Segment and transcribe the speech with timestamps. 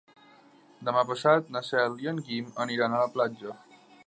[0.87, 3.59] Demà passat na Cel i en Guim aniran a la platja.